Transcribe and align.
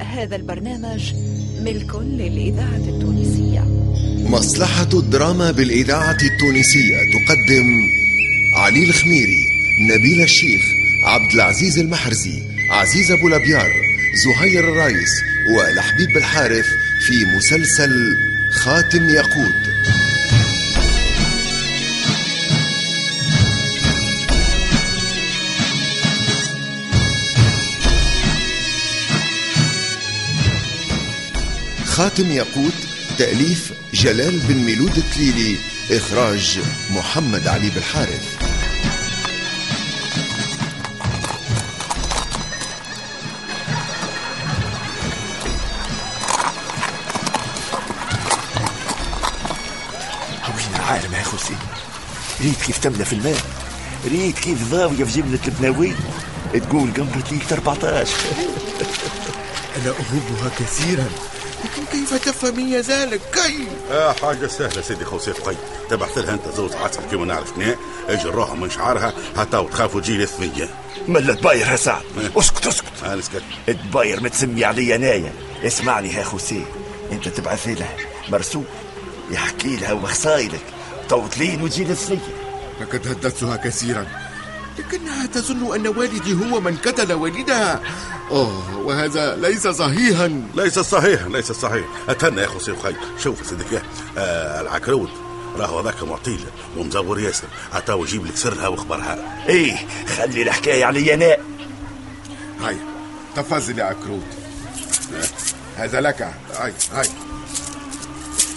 هذا 0.00 0.36
البرنامج 0.36 1.14
ملك 1.60 1.94
للإذاعة 1.94 2.76
التونسية. 2.88 3.60
مصلحة 4.30 4.88
الدراما 4.94 5.50
بالإذاعة 5.50 6.16
التونسية 6.22 6.96
تقدم 6.96 7.66
علي 8.56 8.84
الخميري 8.84 9.44
نبيل 9.90 10.20
الشيخ 10.20 10.62
عبد 11.04 11.32
العزيز 11.32 11.78
المحرزي 11.78 12.42
عزيز 12.70 13.10
أبو 13.10 13.28
لبيار 13.28 13.72
زهير 14.24 14.68
الرايس 14.68 15.10
ولحبيب 15.56 16.16
الحارث 16.16 16.66
في 17.06 17.24
مسلسل 17.36 18.16
خاتم 18.50 19.08
ياقوت. 19.08 19.74
خاتم 31.94 32.32
ياقوت 32.32 32.72
تأليف 33.18 33.72
جلال 33.92 34.38
بن 34.38 34.54
ميلود 34.54 34.96
التليلي 34.96 35.56
إخراج 35.90 36.60
محمد 36.90 37.48
علي 37.48 37.70
بالحارث. 37.70 38.36
وين 50.56 50.80
عالم 50.80 51.14
يا 51.14 51.22
خوسي. 51.22 51.54
ريت 52.40 52.62
كيف 52.62 52.78
تملى 52.78 53.04
في 53.04 53.12
الماء 53.12 53.42
ريت 54.06 54.38
كيف 54.38 54.70
ضاوية 54.70 55.04
في 55.04 55.20
جبلة 55.20 55.40
البناوي. 55.48 55.92
تقول 56.54 56.90
قمرة 56.96 57.24
ليك 57.30 57.52
14 57.52 58.08
أنا 59.84 59.92
أحبها 59.92 60.50
كثيرا. 60.58 61.10
لكن 61.64 61.84
كيف 61.92 62.14
تفهمين 62.14 62.80
ذلك؟ 62.80 63.20
كيف؟ 63.32 63.68
آه 63.90 64.12
حاجة 64.12 64.46
سهلة 64.46 64.82
سيدي 64.82 65.04
خوسيف. 65.04 65.48
قي 65.48 65.56
تبعث 65.90 66.18
لها 66.18 66.34
أنت 66.34 66.48
زوج 66.56 66.72
عسل 66.72 67.00
كيما 67.10 67.24
نعرف. 67.24 67.58
نيه 67.58 67.78
أجي 68.08 68.28
نروحوا 68.28 68.56
من 68.56 68.70
شعرها 68.70 69.12
حتى 69.36 69.56
وتخافوا 69.56 70.00
تجي 70.00 70.16
لي 70.16 70.26
ثنية 70.26 70.68
ملا 71.08 71.34
تباير 71.34 71.66
يا 71.66 71.76
سعد. 71.76 72.02
اسكت 72.36 72.66
اسكت. 72.66 73.04
أنا 73.04 73.20
سكت 73.20 73.42
تباير 73.66 74.22
متسمي 74.22 74.64
علي 74.64 74.94
انايا 74.94 75.32
اسمعني 75.64 76.14
يا 76.14 76.24
خوسي 76.24 76.64
أنت 77.12 77.28
تبعث 77.28 77.68
لها 77.68 77.96
مرسول 78.28 78.64
يحكي 79.30 79.76
لها 79.76 79.92
وخصايلك 79.92 80.62
توطلين 81.08 81.62
وتجي 81.62 81.84
للثنية 81.84 82.18
لقد 82.80 83.08
هددتها 83.08 83.56
كثيرا. 83.56 84.06
لكنها 84.78 85.26
تظن 85.26 85.74
أن 85.74 85.86
والدي 85.86 86.34
هو 86.34 86.60
من 86.60 86.76
قتل 86.76 87.12
والدها. 87.12 87.80
أوه 88.30 88.78
وهذا 88.78 89.36
ليس 89.36 89.68
صحيحا. 89.68 90.42
ليس 90.54 90.78
صحيح 90.78 91.22
ليس 91.22 91.52
صحيح. 91.52 91.84
اتهنى 92.08 92.40
يا 92.40 92.46
خوسيف 92.46 92.82
خي 92.82 92.94
شوف 93.22 93.46
سيدك 93.46 93.82
آه 94.18 94.60
العكرود. 94.60 95.10
راهو 95.56 95.80
هذاك 95.80 96.02
معطيل 96.02 96.40
ومزور 96.76 97.20
ياسر. 97.20 97.46
حتى 97.72 97.92
ويجيب 97.92 98.26
لك 98.26 98.36
سرها 98.36 98.68
واخبارها 98.68 99.44
إيه 99.48 99.76
خلي 100.16 100.42
الحكاية 100.42 100.84
علي 100.84 101.14
أنا 101.14 101.36
هاي 102.60 102.76
تفضل 103.36 103.78
يا 103.78 103.84
عكروت 103.84 104.22
هذا 105.76 106.00
لك. 106.00 106.34
هاي 106.54 106.72
هاي. 106.92 107.08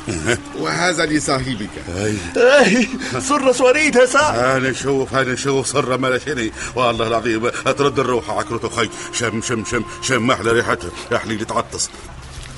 وهذا 0.61 1.05
لصاحبك. 1.05 1.69
إيه 1.87 2.87
سر 3.19 3.75
يا 3.95 4.05
سعد 4.05 4.39
أنا 4.39 4.69
نشوف 4.69 5.13
أنا 5.15 5.33
نشوف 5.33 5.67
سر 5.67 5.97
ما 5.97 6.07
لا 6.07 6.19
شيء 6.19 6.51
والله 6.75 7.07
العظيم 7.07 7.49
ترد 7.49 7.99
الروح 7.99 8.29
عكرته 8.29 8.69
خي 8.69 8.89
شم 9.13 9.41
شم 9.41 9.65
شم 9.65 9.83
شم 10.01 10.31
أحلى 10.31 10.51
ريحتها 10.51 10.89
يا 11.11 11.17
حليلي 11.17 11.45
تعطس. 11.45 11.89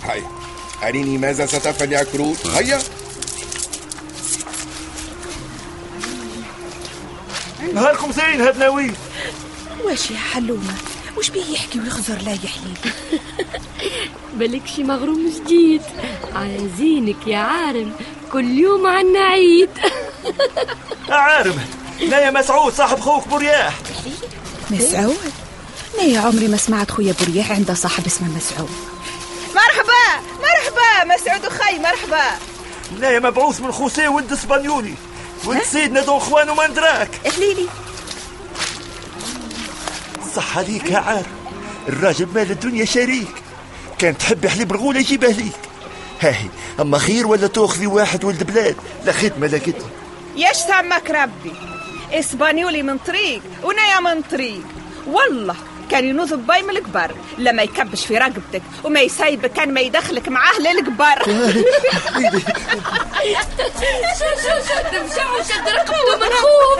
هاي 0.04 0.24
أريني 0.84 1.18
ماذا 1.18 1.46
ستفعل 1.46 1.94
يا 1.94 2.00
عكروت 2.00 2.48
هيا. 2.48 2.80
نهاركم 7.74 8.12
زين 8.12 8.42
هاد 8.42 8.58
ناوي 8.58 8.92
واش 9.84 10.12
يا 10.12 10.18
حلومة؟ 10.18 10.74
وش 11.18 11.30
بيه 11.30 11.46
يحكي 11.54 11.80
ويخزر 11.80 12.18
لا 12.22 12.32
يا 12.32 12.38
حليل 12.38 12.94
بالك 14.40 14.68
شي 14.76 14.84
مغروم 14.84 15.30
جديد. 15.36 15.82
على 16.36 16.70
زينك 16.78 17.28
يا 17.28 17.38
عارم 17.38 17.92
كل 18.32 18.46
يوم 18.60 18.88
عنا 18.88 19.20
عيد 19.20 19.70
عارم 21.10 21.60
لا 22.00 22.20
يا 22.20 22.32
مسعود 22.32 22.74
صاحب 22.74 23.00
خوك 23.00 23.28
برياح. 23.28 23.74
مسعود؟ 24.72 25.18
لا 25.98 26.04
يا 26.04 26.20
عمري 26.20 26.48
ما 26.48 26.58
سمعت 26.58 26.92
خويا 26.92 27.14
برياح 27.22 27.52
عنده 27.52 27.74
صاحب 27.74 28.06
اسمه 28.06 28.28
مسعود. 28.38 28.70
مرحبا 29.56 30.24
مرحبا 30.40 31.16
مسعود 31.16 31.46
أخي 31.46 31.80
مرحبا. 31.80 32.38
لا 33.00 33.10
يا 33.12 33.20
مبعوث 33.20 33.62
من 33.62 33.72
خوسيه 33.72 34.08
ولد 34.10 34.32
إسبانيولي. 34.32 34.94
ولد 35.46 35.64
سيدنا 35.64 36.02
دون 36.02 36.20
خوان 36.20 36.50
وما 36.50 36.68
ندراك 36.68 37.10
اهليلي 37.26 37.68
صح 40.36 40.58
عليك 40.58 40.92
يا 40.92 40.98
عارم 40.98 41.26
الراجل 41.90 42.28
مال 42.36 42.52
الدنيا 42.52 42.86
شريك. 42.86 43.36
كان 44.00 44.18
تحب 44.18 44.48
حليب 44.48 44.72
الغولة 44.72 45.00
يجيبه 45.00 45.28
ليك 45.28 45.52
هاهي 46.22 46.48
اما 46.80 46.98
خير 46.98 47.28
ولا 47.28 47.48
تاخذي 47.48 47.88
واحد 47.88 48.24
ولد 48.24 48.44
بلاد 48.44 48.76
لا 49.06 49.12
خدمه 49.12 49.48
لا 49.48 49.58
كده 49.58 49.76
ياش 50.36 50.56
سمك 50.58 51.10
ربي 51.12 51.54
اسبانيولي 52.12 52.84
من 52.84 52.98
طريق 52.98 53.42
ونايا 53.64 54.00
من 54.00 54.22
طريق 54.22 54.62
والله 55.08 55.56
كان 55.92 56.06
ينوض 56.06 56.34
باي 56.34 56.62
من 56.62 56.70
الكبر 56.70 57.12
لما 57.38 57.64
يكبش 57.64 58.06
في 58.06 58.18
رقبتك 58.18 58.62
وما 58.84 59.00
يسايبك 59.00 59.52
كان 59.54 59.74
ما 59.74 59.82
يدخلك 59.82 60.28
معاه 60.30 60.60
للكبر 60.60 61.24
شو 64.20 64.26
شو 64.42 64.66
شد 64.68 65.04
مشع 65.06 65.32
وشد 65.32 65.68
رقبته 65.70 66.18
من 66.18 66.30
خوف 66.30 66.80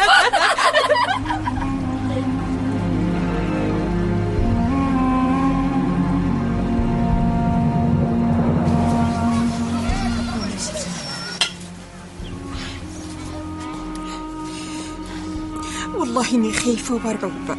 والله 16.20 16.36
إني 16.36 16.54
خايفة 16.54 16.96
ومرعوبه 16.96 17.58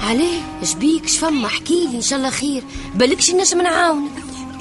عليه 0.00 0.40
اش 0.62 0.74
بيك؟ 0.74 1.08
شفما 1.08 1.46
احكي 1.46 1.86
لي 1.86 1.96
إن 1.96 2.02
شاء 2.02 2.18
الله 2.18 2.30
خير. 2.30 2.62
بالكش 2.94 3.30
نجم 3.30 3.60
نعاونك 3.60 4.10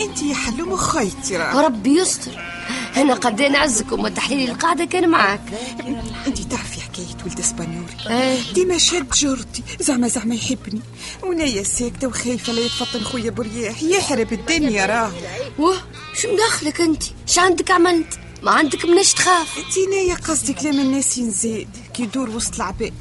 أنت 0.02 0.22
يا 0.22 0.36
حلومه 0.36 0.76
خيتي 0.76 1.38
راه 1.38 1.62
ربي 1.62 2.00
يستر. 2.00 2.32
أنا 2.98 3.14
قد 3.14 3.42
نعزكم 3.42 4.00
وتحليل 4.00 4.50
القاعدة 4.50 4.86
كان 4.86 5.10
معاك. 5.10 5.42
أنت 6.28 6.40
تعرفي 6.40 6.82
حكاية 6.82 7.18
ولد 7.26 7.40
اسبانيولي 7.40 7.88
إيه. 8.10 8.54
ديما 8.54 8.78
شاد 8.78 9.10
جرتي 9.10 9.64
زعما 9.80 10.08
زعما 10.08 10.36
يحبني. 10.36 10.82
ونايا 11.24 11.64
ساكتة 11.64 12.08
وخايفة 12.08 12.54
لا 12.54 12.62
يتفطن 12.62 13.04
خويا 13.04 13.30
برياح. 13.32 13.84
يحرب 13.84 14.34
الدنيا 14.34 14.86
راه. 14.86 15.12
واه 15.60 15.82
شو 16.22 16.34
مدخلك 16.34 16.82
أنت؟ 16.82 17.04
اش 17.28 17.40
عندك 17.40 17.72
عملت؟ 17.72 18.20
ما 18.44 18.52
عندك 18.52 18.86
مناش 18.86 19.14
تخاف. 19.14 19.58
انت 19.58 19.90
نايا 19.90 20.16
قصدي 20.16 20.54
كلام 20.54 20.80
الناس 20.80 21.18
ينزاد. 21.18 21.68
كي 21.94 22.04
يدور 22.04 22.30
وسط 22.30 22.56
العباد 22.56 22.94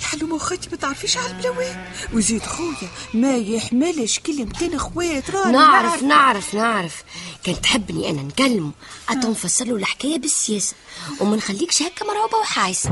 يا 0.00 0.04
حلومه 0.04 0.38
خيتي 0.38 0.70
ما 0.70 0.76
تعرفيش 0.76 1.16
على 1.16 1.26
البلاوات 1.26 1.76
وزيد 2.12 2.42
خويا 2.42 2.88
ما 3.14 3.36
يحملش 3.36 4.18
كلمتين 4.18 4.74
اخوات 4.74 5.30
راني 5.30 5.52
نعرف 5.52 6.02
نعرف 6.02 6.54
نعرف. 6.54 7.04
كان 7.44 7.60
تحبني 7.60 8.10
أنا 8.10 8.22
نكلمه. 8.22 8.70
حتى 9.06 9.28
نفسر 9.28 9.64
له 9.64 9.76
الحكاية 9.76 10.18
بالسياسة. 10.18 10.74
وما 11.20 11.36
نخليكش 11.36 11.82
هكا 11.82 12.04
مرعوبة 12.04 12.38
وحايسه 12.38 12.90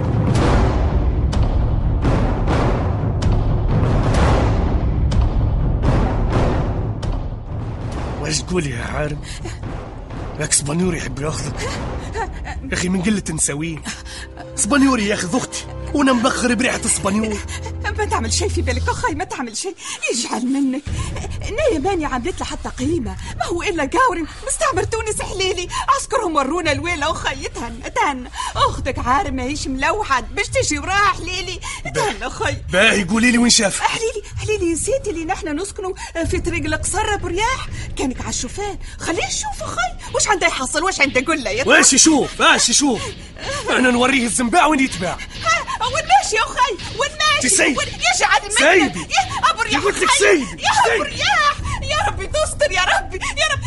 واش 8.20 8.42
تقولي 8.42 8.70
يا 8.70 8.82
عارم 8.84 9.18
راك 10.40 10.52
سبانيوري 10.52 10.98
يحب 10.98 11.20
ياخذك. 11.20 11.60
يا 12.14 12.72
أخي 12.72 12.88
من 12.88 13.02
قلة 13.02 13.22
نساوين 13.30 13.82
سبانيوري 14.54 15.06
ياخذ 15.06 15.36
أختي. 15.36 15.64
وأنا 15.94 16.12
مبخر 16.12 16.54
بريحة 16.54 16.80
السبانيور 16.84 17.38
ما 17.98 18.04
تعمل 18.04 18.32
شيء 18.32 18.48
في 18.48 18.62
بالك 18.62 18.88
أخي 18.88 19.14
ما 19.14 19.24
تعمل 19.24 19.56
شيء. 19.56 19.74
يجعل 20.12 20.46
منك. 20.46 20.82
نايا 21.40 21.78
ماني 21.78 22.04
عملت 22.04 22.40
له 22.40 22.46
حتى 22.46 22.68
قيمة. 22.68 23.16
ما 23.38 23.46
هو 23.46 23.62
إلا 23.62 23.84
قاوري 23.84 24.24
مستعمر 24.46 24.84
تونس 24.84 25.22
حليلي. 25.22 25.68
عسكرهم 25.88 26.36
ورونا 26.36 26.72
الويلة. 26.72 27.10
أخي 27.10 27.48
تهنى 27.48 27.90
تهنى 27.90 28.30
أختك 28.56 28.98
عارم 28.98 29.34
ماهيش 29.34 29.68
ملوحد 29.68 30.34
باش 30.34 30.46
تجي 30.48 30.78
وراها 30.78 31.12
حليلي. 31.12 31.60
تهنى 31.94 32.26
أخي. 32.26 32.56
باهي 32.72 33.04
قولي 33.04 33.30
لي 33.30 33.38
وين 33.38 33.50
شاف. 33.50 33.80
حليلي 33.80 34.22
حليلي 34.40 34.72
نسيتي 34.72 35.10
اللي 35.10 35.24
نحن 35.24 35.60
نسكنوا 35.60 35.92
في 36.30 36.40
طريق 36.40 36.64
القصر 36.64 37.16
برياح. 37.16 37.68
كانك 37.96 38.20
على 38.20 38.30
الشوفان. 38.30 38.78
خليه 39.00 39.26
يشوف 39.26 39.62
أخي. 39.62 40.14
واش 40.14 40.28
عنده 40.28 40.46
يحصل؟ 40.46 40.84
واش 40.84 41.00
عنده 41.00 41.24
قول 41.26 41.44
له 41.44 41.50
يا 41.50 41.68
واش 41.68 41.92
يشوف؟ 41.92 42.40
واش 42.40 42.68
يشوف؟ 42.68 43.00
أنا 43.70 43.90
نوريه 43.90 44.26
الزنباع 44.26 44.66
وين 44.66 44.80
يتباع. 44.80 45.18
والماشي 45.86 46.36
يا 46.36 46.42
خي 46.42 46.98
والماشي 46.98 47.48
سيدي 47.48 47.80
يا 47.80 48.18
جعل 48.20 48.52
سيبي 48.52 49.00
يا 49.00 49.50
ابو 49.50 49.62
رياح 49.62 49.82
قلت 49.82 49.98
لك 49.98 50.20
يا 50.60 50.94
ابو 50.94 51.02
رياح 51.02 51.54
يا 51.82 52.06
ربي 52.08 52.26
تستر 52.26 52.72
يا 52.72 52.82
ربي 52.82 53.16
يا 53.16 53.46
رب. 53.52 53.60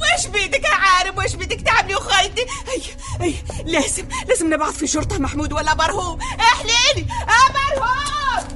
واش 0.00 0.26
بيدك 0.26 0.64
يا 0.64 0.74
عارم 0.74 1.18
واش 1.18 1.34
بيدك 1.34 1.60
تعملي 1.60 1.94
وخايتي 1.94 2.46
أي 2.68 2.82
أي 3.20 3.34
لازم 3.64 4.08
لازم 4.28 4.54
نبعث 4.54 4.74
في 4.76 4.86
شرطة 4.86 5.18
محمود 5.18 5.52
ولا 5.52 5.74
مرهوم 5.74 6.18
احليلي 6.40 7.06
مرهوم 7.54 8.49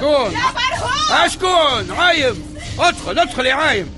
برهوم 0.00 0.30
شكون؟ 0.30 0.32
يا 0.32 0.50
برهوم 0.52 1.24
أشكون؟ 1.24 1.96
عايم! 1.98 2.56
أدخل 2.78 3.18
أدخل 3.18 3.46
يا 3.46 3.54
عايم! 3.54 3.96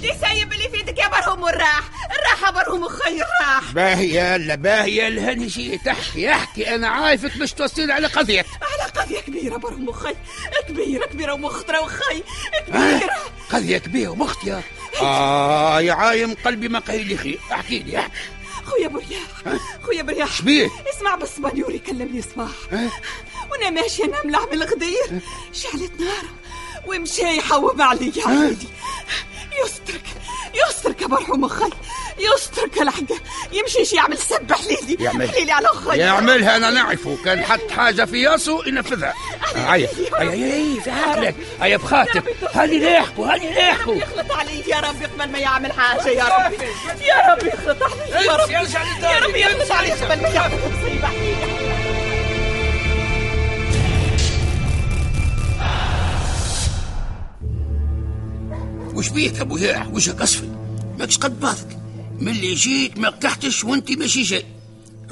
دي 0.00 0.12
سايب 0.20 0.52
اللي 0.52 0.68
في 0.68 0.76
يدك 0.78 0.98
يا 0.98 1.08
برهوم 1.08 1.42
والراح! 1.42 1.80
الراح 2.10 2.42
يا 2.46 2.50
برهوم 2.50 2.82
وخي 2.82 3.10
الراح! 3.10 3.72
باهية 3.72 4.36
لا 4.36 4.54
باهية 4.54 5.08
الهني 5.08 5.46
جيت 5.46 5.88
احكي 5.88 6.30
احكي! 6.32 6.74
أنا 6.74 6.88
عارفك 6.88 7.36
مش 7.36 7.52
توصيني 7.52 7.92
على 7.92 8.06
قضية 8.06 8.44
على 8.62 8.90
قضية 8.90 9.20
كبيرة 9.20 9.56
برهوم 9.56 9.88
وخي! 9.88 10.14
كبيرة 10.68 11.06
كبيرة 11.06 11.32
ومخطرة 11.32 11.80
وخي! 11.80 12.22
آه، 12.54 12.60
كبيرة! 12.68 13.10
قضية 13.52 13.78
كبيرة 13.78 14.08
ومختية 14.10 14.62
آه 15.02 15.80
يا 15.80 15.92
عايم 15.92 16.34
قلبي 16.44 16.68
ما 16.68 16.78
قايل 16.78 17.06
لي 17.06 17.16
خير 17.16 17.38
احكي 17.52 17.78
لي 17.78 17.98
احكي! 17.98 18.12
خويا 18.66 18.88
برياح 18.88 19.58
خويا 19.82 20.02
برياح 20.02 20.32
شبيه؟ 20.32 20.70
اسمع 20.96 21.14
بالصبانيور 21.14 21.74
يكلمني 21.74 22.22
صباح 22.22 22.50
وأنا 23.50 23.70
ماشية 23.70 24.04
نملع 24.24 24.44
بالغدير 24.44 25.20
شعلت 25.52 26.00
نار 26.00 26.24
ومشى 26.86 27.36
يحوم 27.36 27.82
علي 27.82 28.12
يا 28.16 28.28
عيدي 28.28 28.66
يسترك 29.64 30.04
يسترك 30.68 31.02
يا 31.02 31.06
مرحوم 31.06 31.44
أخي 31.44 31.70
يسترك 32.18 32.82
الحق 32.82 33.02
يمشيش 33.52 33.92
يعمل 33.92 34.18
سب 34.18 34.52
حليلي 34.52 35.04
يعمل. 35.04 35.30
حليلي 35.30 35.52
على 35.52 35.66
أخي 35.66 35.98
يعملها 35.98 36.56
أنا 36.56 36.70
نعرفه. 36.70 37.18
كان 37.24 37.44
حط 37.44 37.70
حاجة 37.70 38.04
في 38.04 38.22
ياسو 38.22 38.62
ينفذها. 38.62 39.14
أي 39.56 39.88
أي 40.20 40.80
في 40.84 40.90
عقلك 40.90 41.34
أي 41.62 41.76
بخاطر 41.76 42.22
هاني 42.54 42.78
لاحقوا 42.78 43.34
هاني 43.34 43.54
لاحقوا 43.54 43.94
يخلط 43.94 44.32
علي 44.32 44.60
يا 44.68 44.80
رب 44.80 45.02
قبل 45.02 45.32
ما 45.32 45.38
يعمل 45.38 45.72
حاجة 45.72 46.08
يا 46.08 46.24
ربي. 46.24 46.56
يا 47.04 47.34
رب 47.34 47.46
يخلط 47.46 47.82
علي 47.82 48.26
يا 48.26 48.36
رب 48.36 48.50
يرجع 48.50 48.82
للدار. 48.82 49.14
يا 49.14 49.26
رب 49.26 49.36
يخلط 49.36 49.72
علي 49.72 49.92
قبل 49.92 50.22
ما 50.22 50.28
يعمل 50.28 50.54
مصيبة. 50.54 51.06
حليلي 51.06 51.65
وش 58.96 59.08
بيك 59.08 59.40
أبو 59.40 59.56
ياح 59.56 59.88
وشك 59.88 60.20
اصفي 60.22 60.48
ماكش 60.98 61.18
قد 61.18 61.40
بعضك 61.40 61.78
من 62.20 62.28
اللي 62.28 62.54
جيت 62.54 62.98
ما 62.98 63.08
قحتش 63.08 63.64
وانت 63.64 63.90
ماشي 63.90 64.22
جاي. 64.22 64.44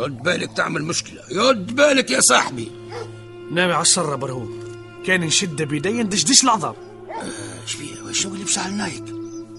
يد 0.00 0.22
بالك 0.22 0.52
تعمل 0.56 0.82
مشكلة. 0.84 1.20
يد 1.30 1.74
بالك 1.76 2.10
يا 2.10 2.20
صاحبي. 2.20 2.68
نامي 3.52 3.72
على 3.72 3.82
الشر 3.82 4.16
برهوم 4.16 4.60
كان 5.06 5.20
نشد 5.20 5.62
بيدي 5.62 6.02
ندشدش 6.02 6.44
العظام 6.44 6.74
إيش 7.62 7.76
بيه 7.76 8.02
وش 8.10 8.26
هو 8.26 8.32
اللي 8.34 8.44
بسال 8.44 8.76
نايك؟ 8.76 9.04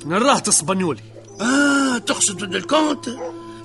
نراه 0.06 0.40
تصبنيولي 0.40 1.02
آه 1.42 1.98
تقصد 1.98 2.38
ضد 2.44 2.56
الكونت؟ 2.56 3.10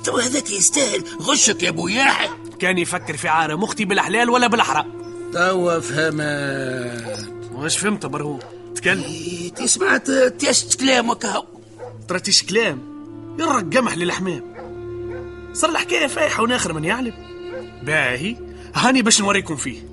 تو 0.05 0.19
هذاك 0.19 0.51
يستاهل. 0.51 1.05
غشك 1.23 1.63
يا 1.63 1.69
أبو 1.69 1.89
ياحي 1.89 2.29
كان 2.59 2.79
يفكر 2.79 3.17
في 3.17 3.29
عالم 3.29 3.65
أختي 3.65 3.85
بالحلال 3.85 4.31
ولا 4.31 4.47
بالحرام. 4.47 4.87
توا 5.33 5.81
فهمت. 5.81 7.29
واش 7.55 7.79
فهمت 7.79 8.07
برهوم 8.07 8.39
تكلم 8.81 9.03
إيه، 9.03 9.67
سمعت 9.67 10.11
تيست 10.11 10.81
كلامك 10.81 11.27
هاو 11.27 11.45
ترتيش 12.09 12.43
كلام 12.43 12.79
يرق 13.39 13.77
قمح 13.77 13.97
للحمام. 13.97 14.43
صار 15.53 15.71
الحكاية 15.71 16.07
فايحة 16.07 16.43
وناخر 16.43 16.73
من 16.73 16.85
يعلم. 16.85 17.13
باهي. 17.83 18.37
هاني 18.75 19.03
باش 19.03 19.21
نوريكم 19.21 19.57
فيه. 19.57 19.89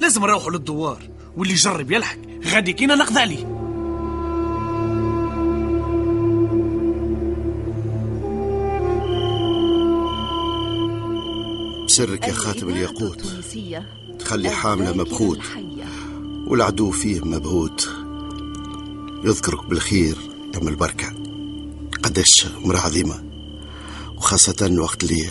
لازم 0.00 0.22
نروحوا 0.22 0.50
للدوار. 0.50 1.08
واللي 1.36 1.54
يجرب 1.54 1.92
يلحق 1.92 2.16
غادي 2.46 2.72
كينا 2.72 2.94
نقضي 2.94 3.20
عليه. 3.20 3.44
بسرك 11.86 12.28
يا 12.28 12.32
خاتم 12.32 12.68
الياقوت. 12.68 13.22
تخلي 14.18 14.50
حاملة 14.50 14.92
مبخوت. 14.92 15.40
والعدو 16.46 16.90
فيه 16.90 17.20
مبهوت. 17.20 17.97
يذكرك 19.24 19.64
بالخير 19.64 20.18
يوم 20.54 20.68
البركة. 20.68 21.14
قداش 22.02 22.46
مرة 22.64 22.78
عظيمة. 22.78 23.24
وخاصة 24.16 24.76
وقت 24.78 25.04
اللي 25.04 25.30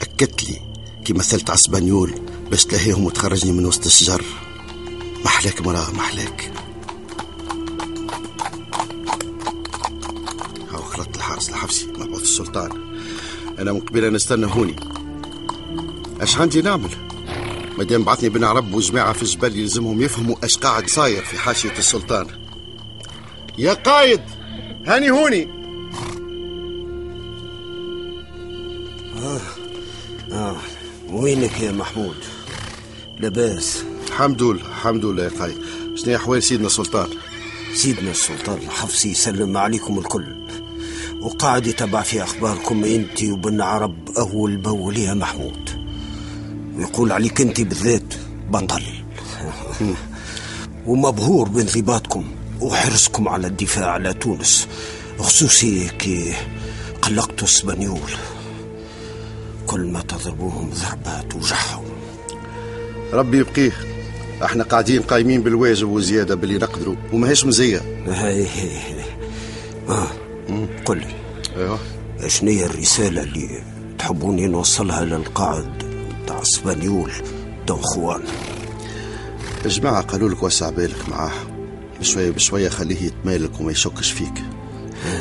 أكدت 0.00 0.50
لي 0.50 0.60
كي 1.04 1.12
مثلت 1.12 1.50
عسبانيول 1.50 2.14
باش 2.50 2.64
تلاهيهم 2.64 3.04
وتخرجني 3.04 3.52
من 3.52 3.66
وسط 3.66 3.86
الشجر. 3.86 4.24
محلاك 5.24 5.60
مراه 5.60 5.90
محلاك 5.90 6.52
هاو 10.70 10.82
خلطت 10.82 11.16
الحارس 11.16 11.48
الحفسي 11.48 11.86
مبعوث 11.86 12.22
السلطان. 12.22 12.70
أنا 13.58 13.72
من 13.72 13.80
قبيلة 13.80 14.08
نستنى 14.08 14.46
هوني. 14.46 14.76
أش 16.20 16.38
عندي 16.38 16.62
نعمل؟ 16.62 16.90
مادام 17.78 18.04
بعثني 18.04 18.28
بن 18.28 18.44
عرب 18.44 18.74
وجماعة 18.74 19.12
في 19.12 19.22
الجبل 19.22 19.56
يلزمهم 19.56 20.02
يفهموا 20.02 20.36
أش 20.44 20.58
قاعد 20.58 20.90
صاير 20.90 21.22
في 21.24 21.38
حاشية 21.38 21.78
السلطان. 21.78 22.47
يا 23.58 23.72
قايد 23.72 24.20
هاني 24.86 25.10
هوني. 25.10 25.48
آه 30.32 30.56
وينك 31.10 31.60
يا 31.60 31.72
محمود؟ 31.72 32.16
لاباس. 33.20 33.84
الحمد 34.08 34.42
لله 34.42 34.66
الحمد 34.66 35.04
لله 35.04 35.24
يا 35.24 35.28
قايد. 35.28 35.56
شنو 35.94 36.16
أحوال 36.16 36.42
سيدنا 36.42 36.66
السلطان؟ 36.66 37.08
سيدنا 37.74 38.10
السلطان 38.10 38.58
الحفصي 38.58 39.10
يسلم 39.10 39.56
عليكم 39.56 39.98
الكل. 39.98 40.26
وقاعد 41.20 41.66
يتبع 41.66 42.02
في 42.02 42.22
أخباركم 42.22 42.84
أنت 42.84 43.22
وبن 43.24 43.60
عرب 43.60 44.08
أول 44.18 44.56
بأول 44.56 44.96
يا 44.96 45.14
محمود. 45.14 45.70
ويقول 46.76 47.12
عليك 47.12 47.40
أنت 47.40 47.60
بالذات 47.60 48.14
بطل. 48.50 48.82
ومبهور 50.86 51.48
بانضباطكم. 51.48 52.24
وحرصكم 52.60 53.28
على 53.28 53.46
الدفاع 53.46 53.90
على 53.90 54.14
تونس 54.14 54.68
خصوصي 55.18 55.88
كي 55.88 56.34
قلقتوا 57.02 57.46
أسبانيول. 57.48 58.10
كل 59.66 59.80
ما 59.80 60.00
تضربوهم 60.00 60.70
ضربة 60.70 61.20
توجعهم. 61.20 61.84
ربي 63.12 63.38
يبقيه. 63.38 63.72
إحنا 64.44 64.64
قاعدين 64.64 65.02
قايمين 65.02 65.42
بالواجب 65.42 65.88
وزيادة 65.88 66.34
باللي 66.34 66.58
نقدروا 66.58 66.96
وماهيش 67.12 67.44
مزية. 67.44 68.02
هاي 68.06 68.46
هاي 68.46 69.04
آه. 69.88 70.06
قل 70.84 70.98
لي. 70.98 71.14
أيوه. 71.56 71.78
شنو 72.26 72.50
هي 72.50 72.66
الرسالة 72.66 73.22
اللي 73.22 73.62
تحبوني 73.98 74.46
نوصلها 74.46 75.04
للقائد 75.04 75.70
تاع 76.26 76.42
أسبانيول 76.42 77.12
دون 77.66 77.80
خوان؟ 77.82 78.20
الجماعة 79.64 80.02
قالوا 80.02 80.28
لك 80.28 80.42
وسع 80.42 80.70
بالك 80.70 81.08
معاه 81.08 81.32
بشوية 82.00 82.30
بشوية 82.30 82.68
خليه 82.68 83.02
يتمالك 83.02 83.60
وما 83.60 83.72
يشكش 83.72 84.10
فيك. 84.12 84.42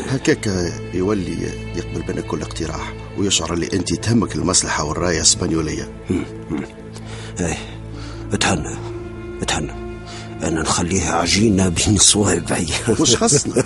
هكاك 0.10 0.74
يولي 0.93 1.38
يقبل 1.75 2.03
منك 2.13 2.25
كل 2.25 2.41
اقتراح 2.41 2.93
ويشعر 3.17 3.53
اللي 3.53 3.69
أنت 3.74 3.93
تهمك 3.93 4.36
المصلحة 4.36 4.84
والراية 4.84 5.17
الاسبانيولية 5.17 5.91
إيه 7.39 7.57
اتهنى 8.34 8.75
اتهنى. 9.41 9.72
أنا 10.43 10.62
نخليها 10.62 11.13
عجينة 11.15 11.69
بين 11.69 11.98
صوابعي. 11.98 12.67
وش 13.00 13.15
خصنا؟ 13.15 13.63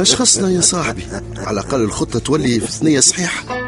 اش 0.00 0.14
خصنا 0.14 0.50
يا 0.50 0.60
صاحبي؟ 0.60 1.02
على 1.36 1.60
الأقل 1.60 1.80
الخطة 1.80 2.18
تولي 2.18 2.60
في 2.60 2.72
ثنية 2.72 3.00
صحيحة. 3.00 3.59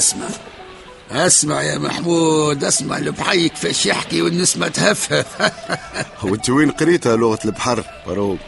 أسمع. 0.00 0.28
أسمع 1.10 1.62
يا 1.62 1.78
محمود 1.78 2.64
أسمع 2.64 2.98
البحي 2.98 3.48
كيفاش 3.48 3.86
يحكي 3.86 4.22
والنسمة 4.22 4.68
تهفهف 4.68 5.26
وانت 6.24 6.50
وين 6.50 6.70
قريتها 6.70 7.16
لغة 7.16 7.38
البحر؟ 7.44 7.84
بروب. 8.06 8.38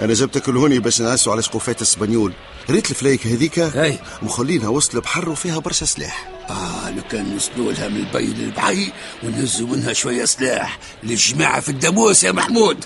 أنا 0.00 0.14
جبتك 0.14 0.48
لهوني 0.48 0.78
باش 0.78 1.00
نعسوا 1.02 1.32
على 1.32 1.42
سقوفات 1.42 1.82
اسبانيول 1.82 2.32
قريت 2.68 2.90
الفلايك 2.90 3.26
هذيك 3.26 3.58
أي. 3.58 3.98
مخلينها 4.22 4.68
وسط 4.68 4.94
البحر 4.94 5.28
وفيها 5.28 5.58
برشا 5.58 5.86
سلاح. 5.86 6.28
آه 6.50 6.90
لو 6.90 7.02
كان 7.10 7.36
نسلوا 7.36 7.72
لها 7.72 7.88
من 7.88 7.96
البي 7.96 8.26
للبحي 8.26 8.92
ونهزوا 9.22 9.68
منها 9.68 9.92
شوية 9.92 10.24
سلاح. 10.24 10.78
للجماعة 11.02 11.60
في 11.60 11.68
الداموس 11.68 12.24
يا 12.24 12.32
محمود. 12.32 12.84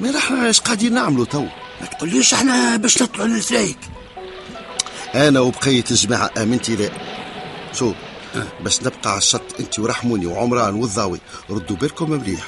ما 0.00 0.10
نحن 0.10 0.34
إيش 0.34 0.60
قاعدين 0.60 0.94
نعملوا 0.94 1.24
تو؟ 1.24 1.42
ما 1.80 1.86
تقوليش 1.86 2.34
إحنا 2.34 2.76
باش 2.76 3.02
نطلعوا 3.02 3.28
للفلايك. 3.28 3.78
أنا 5.14 5.40
وبقية 5.40 5.84
الجماعة 5.90 6.30
آمنتي 6.38 6.76
لا. 6.76 6.90
شوف 7.72 7.94
باش 8.60 8.82
نبقى 8.82 9.10
على 9.10 9.18
الشط 9.18 9.42
انت 9.60 9.78
ورحموني 9.78 10.26
وعمران 10.26 10.74
والضاوي. 10.74 11.18
ردوا 11.50 11.76
بالكم 11.76 12.10
مليح. 12.10 12.40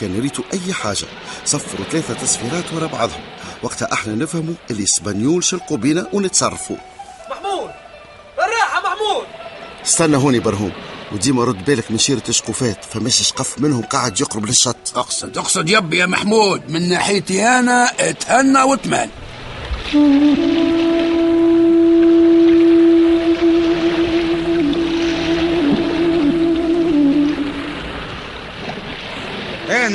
كان 0.00 0.20
ريتوا 0.20 0.44
أي 0.52 0.72
حاجة. 0.72 1.06
صفروا 1.44 1.86
ثلاثة 1.90 2.14
تصفيرات 2.14 2.64
ورا 2.74 2.86
بعضهم. 2.86 3.20
وقتها 3.62 3.92
إحنا 3.92 4.14
نفهموا 4.14 4.54
اللي 4.70 4.82
اسبانيول 4.84 5.44
شلقوا 5.44 5.76
بينا 5.76 6.06
ونتصرفوا. 6.12 6.76
محمود! 7.30 7.70
الراحه 8.38 8.80
محمود! 8.80 9.26
استنى 9.86 10.16
هوني 10.16 10.38
برهوم. 10.40 10.72
وديما 11.12 11.44
رد 11.44 11.64
بالك 11.64 11.90
من 11.90 11.98
شيرة 11.98 12.22
الشقوفات 12.28 12.84
فماش 12.84 13.22
شقف 13.22 13.58
منهم 13.58 13.82
قاعد 13.82 14.20
يقرب 14.20 14.46
للشط. 14.46 14.76
اقصد 14.96 15.38
اقصد 15.38 15.68
يبي 15.68 15.98
يا 15.98 16.06
محمود 16.06 16.70
من 16.70 16.88
ناحيتي 16.88 17.44
أنا 17.46 17.92
أتهنى 18.00 18.62
واتمان 18.62 19.08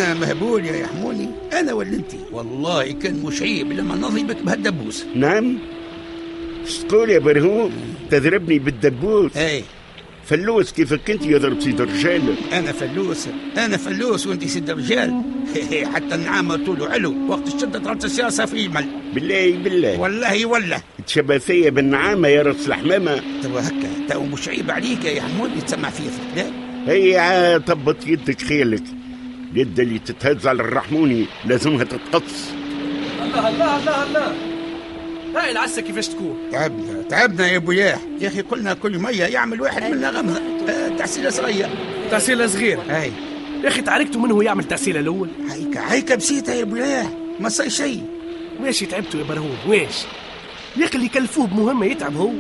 أنا 0.02 0.14
مهبول 0.14 0.66
يا 0.66 0.76
يحموني. 0.76 1.30
أنا 1.54 1.74
ولا 1.74 1.90
انت 1.94 2.12
والله 2.32 2.92
كان 2.92 3.24
مش 3.24 3.42
عيب 3.42 3.72
لما 3.72 3.96
نضربك 3.96 4.38
بهالدبوس. 4.44 5.06
نعم. 5.16 5.58
تقول 6.90 7.10
يا 7.10 7.20
برهوم 7.20 7.72
تضربني 8.12 8.60
بالدبوس. 8.60 9.38
إيه. 9.38 9.62
فلوس 10.26 10.72
كيفك 10.72 11.12
أنت 11.12 11.26
يضرب 11.26 11.62
سيد 11.62 11.82
الرجال 11.82 12.36
أنا 12.54 12.72
فلوس. 12.72 13.28
أنا 13.58 13.78
فلوس 13.78 14.28
وأنت 14.28 14.46
سيد 14.48 14.70
رجال 14.70 15.22
حتى 15.94 16.16
النعامة 16.16 16.66
طوله 16.66 16.90
علو 16.90 17.16
وقت 17.30 17.48
الشدة 17.48 17.80
طلعت 17.80 18.06
السياسة 18.06 18.46
في 18.46 18.58
يمل 18.60 18.86
بالله 19.14 19.58
بالله. 19.58 20.00
والله 20.00 20.46
ولا 20.46 20.82
تشبه 21.08 21.38
فيا 21.38 21.70
بالنعامة 21.70 22.28
يا 22.28 22.42
رأس 22.42 22.68
الحمامه 22.68 23.22
تو 23.44 23.58
هكا. 23.58 23.90
تو 24.10 24.24
مش 24.24 24.50
عيب 24.50 24.72
عليك 24.72 25.06
يا 25.06 25.22
حمود 25.22 25.50
تسمع 25.66 25.90
فيا 25.90 26.10
في 26.10 26.20
الكلام. 26.30 26.54
هي 26.88 27.60
طبط 27.68 28.08
يدك 28.08 28.42
خيلك. 28.42 28.84
اليد 29.58 29.80
اللي 29.80 30.00
تتهز 30.00 30.48
على 30.48 30.62
الرحموني 30.62 31.26
لازمها 31.46 31.84
تتقص. 31.84 32.50
الله 33.22 33.50
الله 33.50 33.80
الله 33.80 34.04
الله. 34.04 34.36
هاي 35.36 35.52
العسة 35.52 35.82
كيفاش 35.82 36.08
تكون؟ 36.08 36.38
تعبنا 36.52 37.02
تعبنا 37.10 37.48
يا 37.48 37.58
بوياح 37.58 38.00
يا 38.20 38.28
أخي 38.28 38.42
قلنا 38.42 38.74
كل 38.74 39.00
ميه 39.00 39.24
يعمل 39.24 39.62
واحد 39.62 39.84
منا 39.84 40.10
غمزه 40.10 40.42
آه، 40.70 40.90
تحسيله 40.98 41.30
صغير 41.30 41.70
تحسيله 42.12 42.48
صغير 42.48 42.80
هاي. 42.90 43.12
يا 43.64 43.68
أخي 43.68 43.82
تعرفتوا 43.82 44.22
من 44.22 44.32
هو 44.32 44.42
يعمل 44.42 44.64
تحسيله 44.64 45.00
الأول؟ 45.00 45.30
هيك 45.50 45.78
هيك 45.78 46.14
بسيطة 46.14 46.54
يا 46.54 46.64
بوياح 46.64 47.10
ما 47.40 47.50
صار 47.50 47.70
شيء. 47.70 48.04
واش 48.62 48.80
تعبتوا 48.80 49.20
يا 49.20 49.26
برهوم 49.26 49.58
واش 49.68 50.06
يا 50.78 50.86
أخي 50.86 50.98
اللي 50.98 51.10
كلفوه 51.10 51.48
بمهمة 51.48 51.86
يتعب 51.86 52.16
هو. 52.16 52.32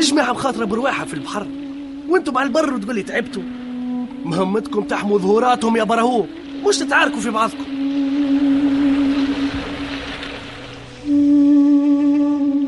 جماعة 0.00 0.32
مخاطره 0.32 0.64
برواحه 0.64 1.04
في 1.04 1.14
البحر. 1.14 1.46
وأنتم 2.08 2.38
على 2.38 2.46
البر 2.46 2.74
وتقول 2.74 2.94
لي 2.94 3.02
تعبتوا. 3.02 3.42
مهمتكم 4.24 4.82
تحموا 4.82 5.18
ظهوراتهم 5.18 5.76
يا 5.76 5.84
برهوم 5.84 6.26
مش 6.68 6.78
تتعاركوا 6.78 7.20
في 7.20 7.30
بعضكم. 7.30 7.64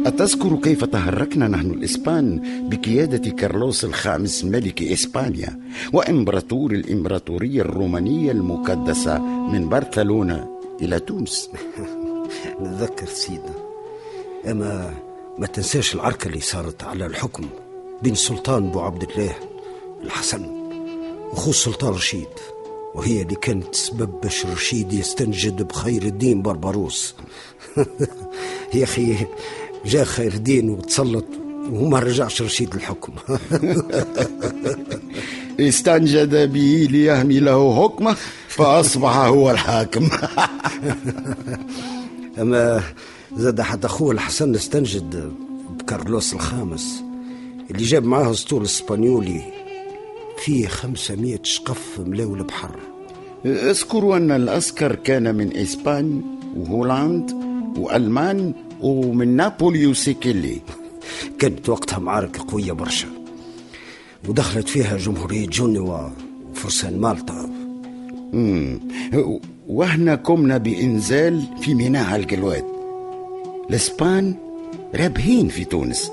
أتذكر 0.06 0.56
كيف 0.56 0.84
تحركنا 0.84 1.48
نحن 1.48 1.70
الإسبان 1.70 2.40
بقيادة 2.70 3.30
كارلوس 3.30 3.84
الخامس 3.84 4.44
ملك 4.44 4.82
إسبانيا 4.82 5.60
وإمبراطور 5.92 6.72
الإمبراطورية 6.72 7.60
الرومانية 7.60 8.32
المقدسة 8.32 9.18
من 9.22 9.68
برشلونة 9.68 10.60
إلى 10.82 11.00
تونس. 11.00 11.50
نتذكر 12.62 13.06
سيدنا 13.06 13.54
أما 14.50 14.94
ما 15.38 15.46
تنساش 15.46 15.94
العركة 15.94 16.28
اللي 16.28 16.40
صارت 16.40 16.84
على 16.84 17.06
الحكم 17.06 17.48
بين 18.02 18.14
سلطان 18.14 18.70
بو 18.70 18.80
عبد 18.80 19.02
الله 19.02 19.34
الحسن. 20.04 20.55
وخو 21.32 21.50
السلطان 21.50 21.94
رشيد 21.94 22.28
وهي 22.94 23.22
اللي 23.22 23.34
كانت 23.34 23.74
سبب 23.74 24.20
باش 24.22 24.46
رشيد 24.46 24.92
يستنجد 24.92 25.62
بخير 25.62 26.02
الدين 26.02 26.42
بربروس 26.42 27.14
يا 28.74 28.84
أخي 28.84 29.16
جاء 29.84 30.04
خير 30.04 30.32
الدين 30.32 30.70
وتسلط 30.70 31.24
وما 31.72 31.98
رجعش 31.98 32.42
رشيد 32.42 32.74
الحكم 32.74 33.12
استنجد 35.60 36.52
به 36.52 36.88
ليحمله 36.90 37.82
حكمه 37.82 38.16
فأصبح 38.48 39.16
هو 39.16 39.50
الحاكم. 39.50 40.08
أما 42.40 42.82
زاد 43.36 43.60
حتى 43.60 43.86
أخوه 43.86 44.12
الحسن 44.12 44.54
استنجد 44.54 45.32
بكارلوس 45.78 46.32
الخامس 46.32 47.02
اللي 47.70 47.84
جاب 47.84 48.04
معاه 48.04 48.30
أسطول 48.30 48.64
إسبانيولي. 48.64 49.42
فيه 50.44 50.66
500 50.66 51.38
شقف 51.42 52.00
ملاو 52.00 52.34
البحر. 52.34 52.76
اذكروا 53.44 54.16
أن 54.16 54.30
العسكر 54.30 54.94
كان 54.94 55.34
من 55.34 55.56
إسبان 55.56 56.22
وهولند 56.56 57.30
وألمان 57.78 58.54
ومن 58.80 59.36
نابولي 59.36 59.86
وسيكيلي. 59.86 60.60
كانت 61.38 61.68
وقتها 61.68 61.98
معارك 61.98 62.36
قوية 62.36 62.72
برشا. 62.72 63.08
ودخلت 64.28 64.68
فيها 64.68 64.96
جمهورية 64.96 65.46
جنوة 65.46 66.12
وفرسان 66.50 66.98
مالطا. 66.98 67.50
وإحنا 69.68 70.14
قمنا 70.14 70.58
بإنزال 70.58 71.42
في 71.60 71.74
ميناء 71.74 72.16
الجلوات 72.16 72.64
الإسبان 73.70 74.34
رابحين 74.94 75.48
في 75.48 75.64
تونس. 75.64 76.10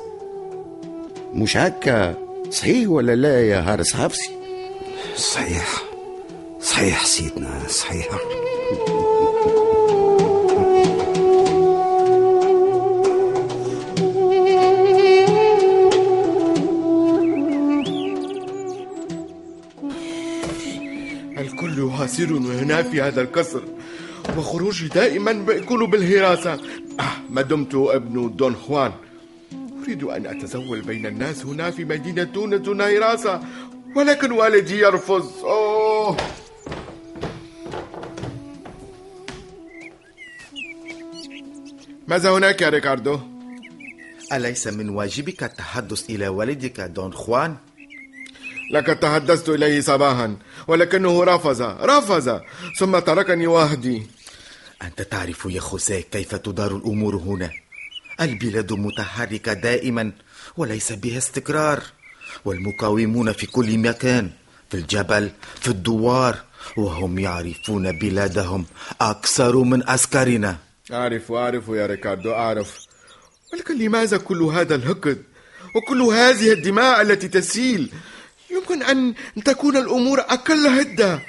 مش 1.34 1.58
هكا؟ 1.58 2.23
صحيح 2.53 2.89
ولا 2.89 3.15
لا 3.15 3.48
يا 3.48 3.60
هارس 3.60 3.93
حفصي؟ 3.95 4.31
صحيح. 5.15 5.83
صحيح 6.62 7.05
سيدنا 7.05 7.67
صحيح. 7.67 8.07
الكل 21.38 21.79
هاسر 21.79 22.33
هنا 22.33 22.83
في 22.83 23.01
هذا 23.01 23.22
القصر 23.22 23.62
وخروجي 24.38 24.88
دائما 24.88 25.31
بيكون 25.31 25.86
بالهراسة. 25.89 26.53
آه 26.53 26.60
ما 27.29 27.41
دمت 27.41 27.75
ابن 27.75 28.36
دون 28.36 28.55
خوان. 28.55 28.91
أريد 29.93 30.03
أن 30.03 30.25
أتزول 30.25 30.81
بين 30.81 31.05
الناس 31.05 31.45
هنا 31.45 31.71
في 31.71 31.85
مدينة 31.85 32.23
تونس 32.23 32.62
دون 32.62 32.81
هراسة 32.81 33.41
ولكن 33.95 34.31
والدي 34.31 34.79
يرفض 34.79 35.43
أوه 35.43 36.17
ماذا 42.07 42.31
هناك 42.31 42.62
يا 42.62 42.69
ريكاردو؟ 42.69 43.19
أليس 44.33 44.67
من 44.67 44.89
واجبك 44.89 45.43
التحدث 45.43 46.09
إلى 46.09 46.27
والدك 46.27 46.81
دون 46.81 47.13
خوان؟ 47.13 47.57
لقد 48.71 49.00
تحدثت 49.00 49.50
إليه 49.50 49.81
صباحا 49.81 50.38
ولكنه 50.67 51.23
رفض 51.23 51.62
رفض 51.62 52.41
ثم 52.79 53.00
تركني 53.00 53.47
وحدي 53.47 54.07
أنت 54.81 55.01
تعرف 55.01 55.45
يا 55.50 55.59
خوسيه 55.59 56.01
كيف 56.01 56.35
تدار 56.35 56.75
الأمور 56.75 57.15
هنا 57.15 57.62
البلاد 58.22 58.74
متحركة 58.74 59.53
دائما 59.53 60.12
وليس 60.58 60.91
بها 60.91 61.17
استقرار 61.17 61.84
والمقاومون 62.46 63.32
في 63.32 63.46
كل 63.46 63.77
مكان 63.77 64.29
في 64.70 64.77
الجبل 64.77 65.32
في 65.62 65.67
الدوار 65.67 66.38
وهم 66.77 67.20
يعرفون 67.20 67.91
بلادهم 67.91 68.65
أكثر 69.01 69.58
من 69.58 69.89
عسكرنا 69.89 70.58
أعرف 70.91 71.32
أعرف 71.32 71.67
يا 71.67 71.86
ريكاردو 71.86 72.34
أعرف. 72.34 72.79
ولكن 73.53 73.77
لماذا 73.77 74.17
كل 74.17 74.41
هذا 74.41 74.75
الهقد؟ 74.75 75.24
وكل 75.75 76.01
هذه 76.01 76.51
الدماء 76.51 77.01
التي 77.01 77.27
تسيل؟ 77.27 77.91
يمكن 78.51 78.84
أن 78.84 79.13
تكون 79.46 79.77
الأمور 79.77 80.20
أقل 80.20 80.67
هدة. 80.67 81.22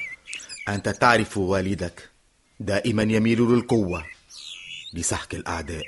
أنت 0.69 0.89
تعرف 0.89 1.39
والدك 1.39 2.09
دائما 2.61 3.03
يميل 3.03 3.41
للقوة 3.41 4.05
لسحق 4.95 5.35
الأعداء. 5.35 5.85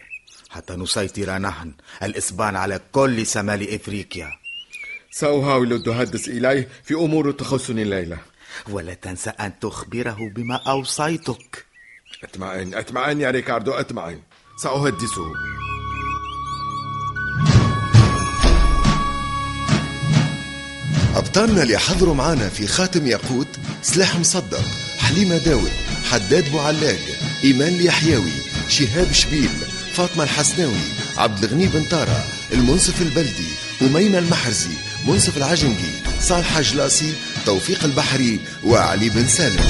حتى 0.50 0.76
نسيطر 0.76 1.38
نحن 1.38 1.72
الإسبان 2.02 2.56
على 2.56 2.80
كل 2.92 3.26
شمال 3.26 3.74
إفريقيا. 3.74 4.30
سأحاول 5.10 5.72
التحدث 5.72 6.28
إليه 6.28 6.68
في 6.84 6.94
أمور 6.94 7.32
تخصني 7.32 7.82
الليلة. 7.82 8.18
ولا 8.68 8.94
تنسى 8.94 9.30
أن 9.30 9.58
تخبره 9.58 10.18
بما 10.36 10.54
أوصيتك. 10.54 11.66
اطمئن 12.24 12.74
اطمئن 12.74 13.20
يا 13.20 13.30
ريكاردو 13.30 13.72
اطمئن 13.72 14.20
سأحدثه 14.62 15.32
أبطالنا 21.16 21.62
اللي 21.62 21.78
حضروا 21.78 22.14
معانا 22.14 22.48
في 22.48 22.66
خاتم 22.66 23.06
ياقوت 23.06 23.48
سلاح 23.82 24.18
مصدق 24.18 24.64
حليمة 24.98 25.38
داود 25.38 25.72
حداد 26.10 26.50
بوعلاق 26.52 26.98
إيمان 27.44 27.74
اليحيوي 27.74 28.32
شهاب 28.68 29.12
شبيل 29.12 29.50
فاطمة 29.96 30.24
الحسناوي 30.24 30.84
عبد 31.16 31.44
الغني 31.44 31.66
بن 31.66 31.84
طارة 31.84 32.24
المنصف 32.52 33.02
البلدي 33.02 33.48
أميمة 33.82 34.18
المحرزي 34.18 34.74
منصف 35.06 35.36
العجنقي 35.36 35.92
صالح 36.20 36.60
جلاسي 36.60 37.14
توفيق 37.46 37.84
البحري 37.84 38.40
وعلي 38.64 39.08
بن 39.08 39.28
سالم. 39.28 39.64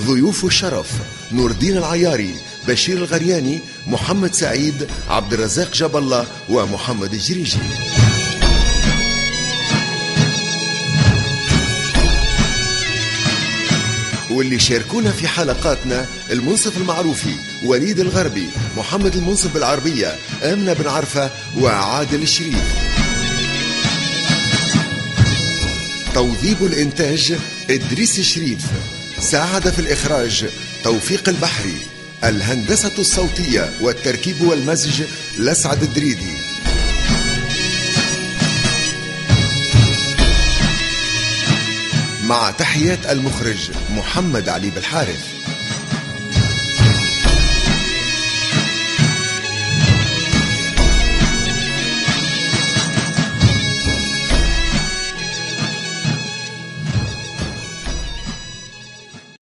ضيوف 0.00 0.44
الشرف 0.44 0.90
نور 1.32 1.50
الدين 1.50 1.76
العياري 1.76 2.34
بشير 2.68 2.96
الغرياني 2.96 3.60
محمد 3.86 4.34
سعيد 4.34 4.88
عبد 5.08 5.32
الرزاق 5.32 5.70
الله 5.96 6.26
ومحمد 6.48 7.12
الجريجي. 7.12 7.58
واللي 14.30 14.58
شاركونا 14.58 15.10
في 15.12 15.28
حلقاتنا 15.28 16.06
المنصف 16.30 16.76
المعروفي 16.76 17.34
وليد 17.64 18.00
الغربي 18.00 18.48
محمد 18.76 19.16
المنصف 19.16 19.54
بالعربية 19.54 20.16
آمنة 20.42 20.72
بن 20.72 20.88
عرفة 20.88 21.30
وعادل 21.60 22.22
الشريف. 22.22 22.88
توظيب 26.14 26.64
الإنتاج 26.64 27.38
إدريس 27.70 28.18
الشريف. 28.18 28.60
ساعد 29.20 29.68
في 29.68 29.78
الإخراج 29.78 30.46
توفيق 30.84 31.28
البحري. 31.28 31.76
الهندسة 32.24 32.92
الصوتية 32.98 33.70
والتركيب 33.80 34.40
والمزج 34.40 35.02
لسعد 35.38 35.82
الدريدي. 35.82 36.37
مع 42.28 42.50
تحيات 42.50 43.06
المخرج 43.06 43.70
محمد 43.96 44.48
علي 44.48 44.70
بالحارث. 44.70 45.37